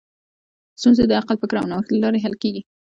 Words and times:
ستونزې 0.79 1.03
د 1.07 1.11
عقل، 1.19 1.35
فکر 1.41 1.55
او 1.59 1.69
نوښت 1.71 1.89
له 1.91 1.99
لارې 2.03 2.23
حل 2.23 2.35
کېږي. 2.41 2.61